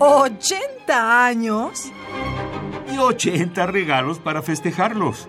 ¿80 0.00 0.88
años? 0.88 1.92
Y 2.90 2.96
80 2.96 3.66
regalos 3.66 4.18
para 4.18 4.40
festejarlos. 4.40 5.28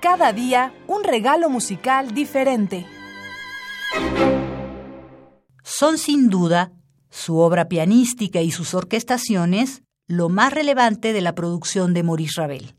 Cada 0.00 0.32
día 0.32 0.72
un 0.86 1.04
regalo 1.04 1.50
musical 1.50 2.14
diferente. 2.14 2.86
Son 5.62 5.98
sin 5.98 6.30
duda 6.30 6.72
su 7.10 7.36
obra 7.36 7.68
pianística 7.68 8.40
y 8.40 8.50
sus 8.50 8.72
orquestaciones 8.72 9.82
lo 10.06 10.30
más 10.30 10.54
relevante 10.54 11.12
de 11.12 11.20
la 11.20 11.34
producción 11.34 11.92
de 11.92 12.02
Maurice 12.02 12.40
Ravel. 12.40 12.74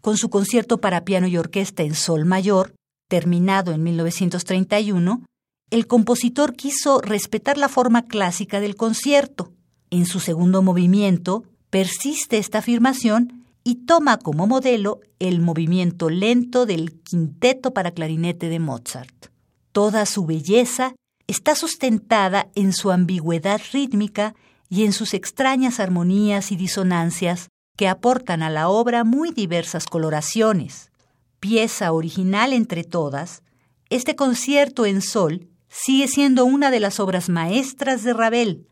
Con 0.00 0.16
su 0.16 0.28
concierto 0.28 0.80
para 0.80 1.04
piano 1.04 1.28
y 1.28 1.36
orquesta 1.36 1.84
en 1.84 1.94
sol 1.94 2.24
mayor, 2.24 2.74
terminado 3.08 3.70
en 3.70 3.84
1931, 3.84 5.22
el 5.70 5.86
compositor 5.86 6.54
quiso 6.54 7.00
respetar 7.00 7.58
la 7.58 7.68
forma 7.68 8.06
clásica 8.06 8.60
del 8.60 8.74
concierto. 8.74 9.52
En 9.90 10.06
su 10.06 10.20
segundo 10.20 10.62
movimiento, 10.62 11.44
persiste 11.70 12.38
esta 12.38 12.58
afirmación 12.58 13.44
y 13.64 13.86
toma 13.86 14.18
como 14.18 14.46
modelo 14.46 15.00
el 15.18 15.40
movimiento 15.40 16.08
lento 16.08 16.64
del 16.64 17.00
quinteto 17.02 17.74
para 17.74 17.90
clarinete 17.90 18.48
de 18.48 18.58
Mozart. 18.58 19.26
Toda 19.72 20.06
su 20.06 20.24
belleza 20.24 20.94
está 21.26 21.54
sustentada 21.54 22.48
en 22.54 22.72
su 22.72 22.90
ambigüedad 22.90 23.60
rítmica 23.72 24.34
y 24.70 24.84
en 24.84 24.92
sus 24.92 25.12
extrañas 25.12 25.80
armonías 25.80 26.50
y 26.50 26.56
disonancias 26.56 27.48
que 27.76 27.88
aportan 27.88 28.42
a 28.42 28.48
la 28.48 28.70
obra 28.70 29.04
muy 29.04 29.32
diversas 29.32 29.84
coloraciones. 29.84 30.90
Pieza 31.38 31.92
original 31.92 32.54
entre 32.54 32.84
todas, 32.84 33.42
este 33.90 34.16
concierto 34.16 34.86
en 34.86 35.02
sol 35.02 35.48
sigue 35.68 36.08
siendo 36.08 36.44
una 36.44 36.70
de 36.70 36.80
las 36.80 37.00
obras 37.00 37.28
maestras 37.28 38.02
de 38.02 38.12
Ravel. 38.12 38.66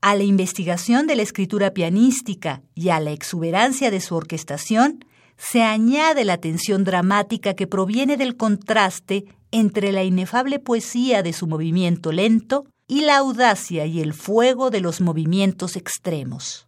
A 0.00 0.14
la 0.14 0.22
investigación 0.22 1.06
de 1.06 1.16
la 1.16 1.22
escritura 1.22 1.72
pianística 1.72 2.62
y 2.74 2.90
a 2.90 3.00
la 3.00 3.10
exuberancia 3.10 3.90
de 3.90 4.00
su 4.00 4.14
orquestación 4.14 5.04
se 5.36 5.62
añade 5.62 6.24
la 6.24 6.38
tensión 6.38 6.84
dramática 6.84 7.54
que 7.54 7.66
proviene 7.66 8.16
del 8.16 8.36
contraste 8.36 9.24
entre 9.50 9.92
la 9.92 10.04
inefable 10.04 10.58
poesía 10.58 11.22
de 11.22 11.32
su 11.32 11.46
movimiento 11.46 12.12
lento 12.12 12.66
y 12.86 13.02
la 13.02 13.18
audacia 13.18 13.86
y 13.86 14.00
el 14.00 14.14
fuego 14.14 14.70
de 14.70 14.80
los 14.80 15.00
movimientos 15.00 15.76
extremos. 15.76 16.66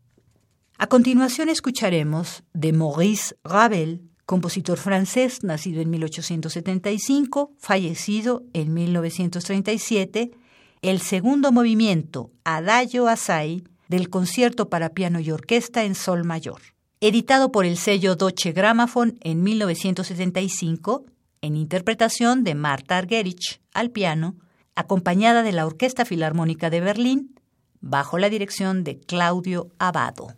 A 0.78 0.86
continuación 0.86 1.48
escucharemos 1.48 2.42
de 2.52 2.72
Maurice 2.72 3.34
Ravel, 3.44 4.09
compositor 4.30 4.78
francés 4.78 5.42
nacido 5.42 5.80
en 5.80 5.90
1875, 5.90 7.50
fallecido 7.58 8.44
en 8.52 8.72
1937, 8.72 10.30
el 10.82 11.00
segundo 11.00 11.50
movimiento 11.50 12.30
Adagio 12.44 13.08
Assai 13.08 13.64
del 13.88 14.08
concierto 14.08 14.68
para 14.68 14.90
piano 14.90 15.18
y 15.18 15.32
orquesta 15.32 15.82
en 15.82 15.96
sol 15.96 16.22
mayor, 16.22 16.60
editado 17.00 17.50
por 17.50 17.64
el 17.64 17.76
sello 17.76 18.14
Deutsche 18.14 18.52
Grammophon 18.52 19.18
en 19.20 19.42
1975, 19.42 21.06
en 21.42 21.56
interpretación 21.56 22.44
de 22.44 22.54
Marta 22.54 22.98
Argerich 22.98 23.60
al 23.74 23.90
piano, 23.90 24.36
acompañada 24.76 25.42
de 25.42 25.50
la 25.50 25.66
Orquesta 25.66 26.04
Filarmónica 26.04 26.70
de 26.70 26.80
Berlín, 26.80 27.34
bajo 27.80 28.16
la 28.16 28.28
dirección 28.28 28.84
de 28.84 29.00
Claudio 29.00 29.72
Abado. 29.80 30.36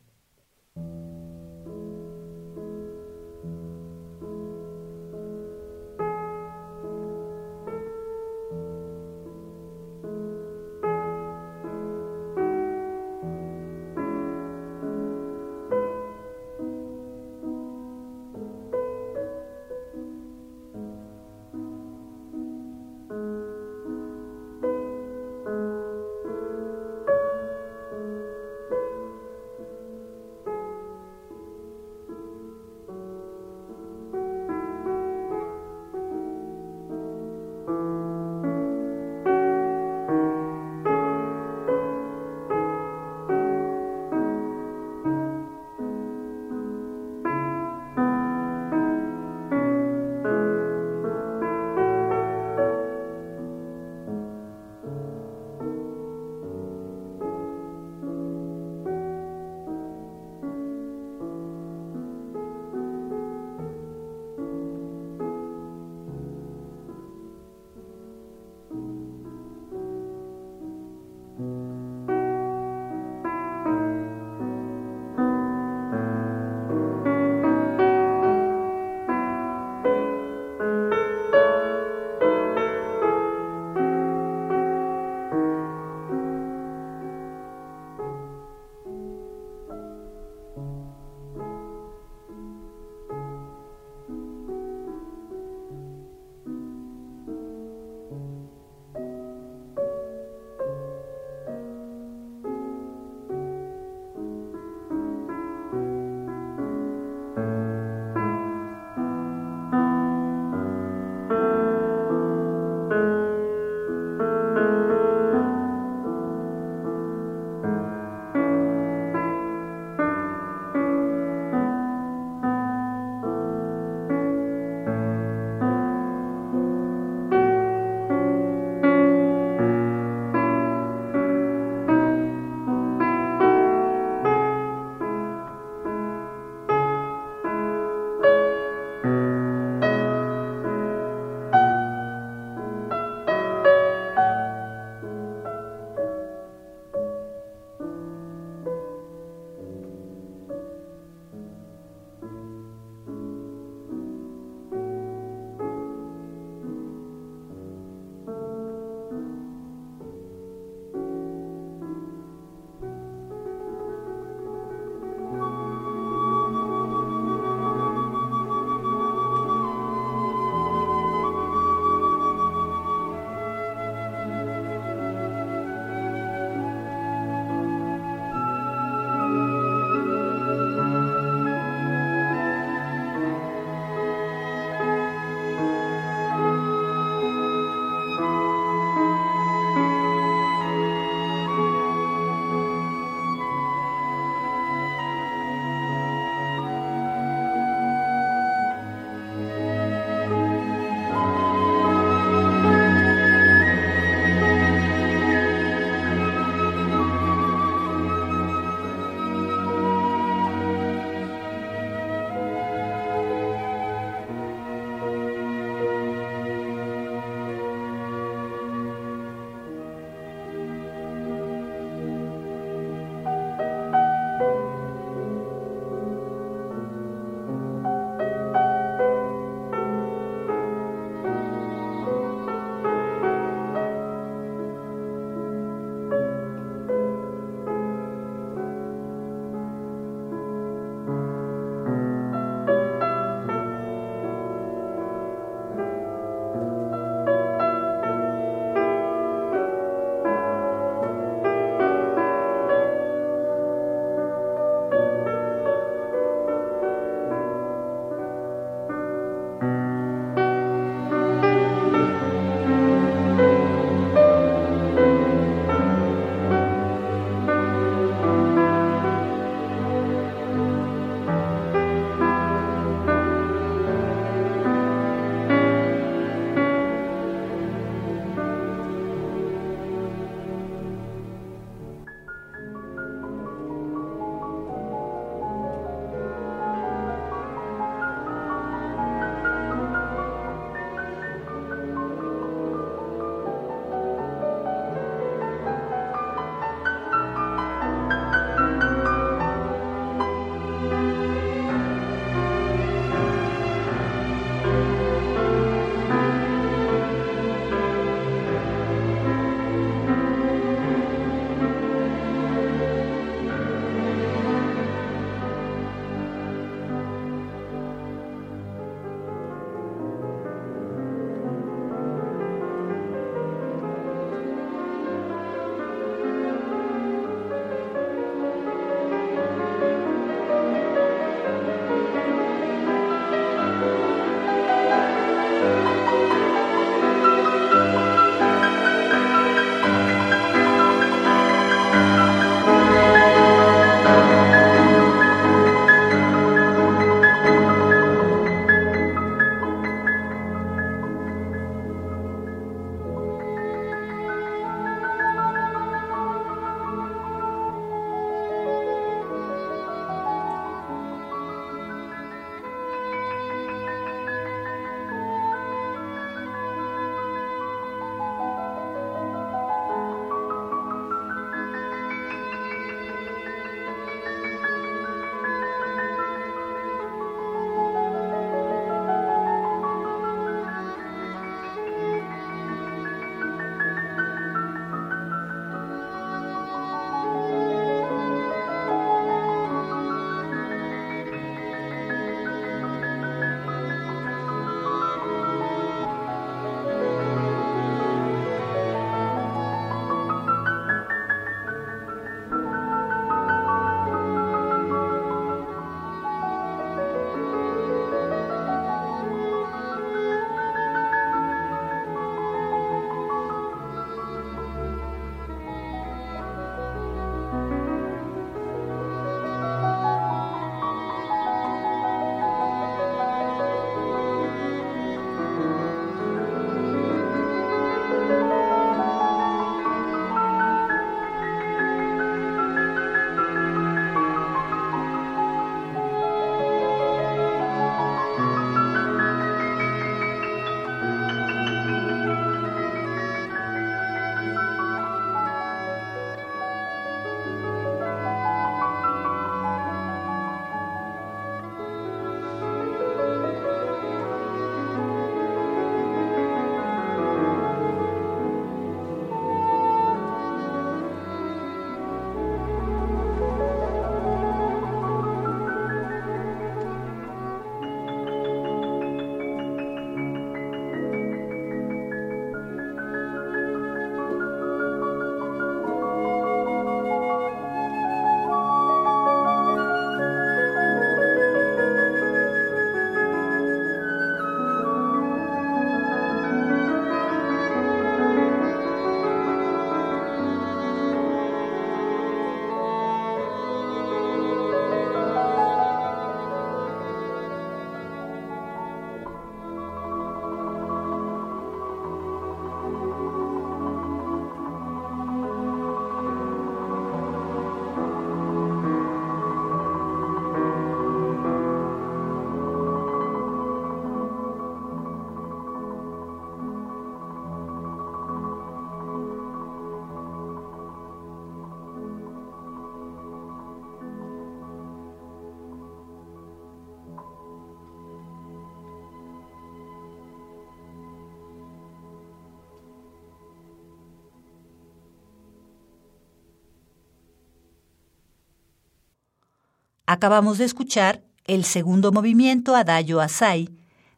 Acabamos 540.13 540.59
de 540.59 540.67
escuchar 540.67 541.23
el 541.47 541.65
segundo 541.65 542.13
movimiento 542.13 542.77
Adagio 542.77 543.23
Assai 543.23 543.71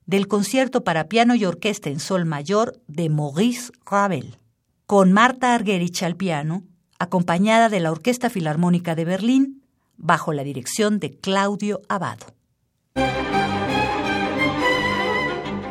del 0.06 0.26
concierto 0.26 0.82
para 0.82 1.04
piano 1.04 1.36
y 1.36 1.44
orquesta 1.44 1.88
en 1.88 2.00
sol 2.00 2.24
mayor 2.24 2.82
de 2.88 3.08
Maurice 3.10 3.70
Ravel, 3.86 4.40
con 4.86 5.12
Marta 5.12 5.54
Argerich 5.54 6.02
al 6.02 6.16
piano, 6.16 6.64
acompañada 6.98 7.68
de 7.68 7.78
la 7.78 7.92
Orquesta 7.92 8.28
Filarmónica 8.28 8.96
de 8.96 9.04
Berlín, 9.04 9.62
bajo 9.96 10.32
la 10.32 10.42
dirección 10.42 10.98
de 10.98 11.16
Claudio 11.16 11.80
Abado. 11.88 12.26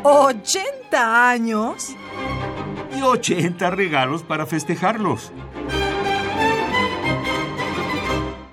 ¿80 0.04 0.94
años? 0.94 1.90
Y 2.96 3.02
80 3.02 3.70
regalos 3.72 4.22
para 4.22 4.46
festejarlos. 4.46 5.32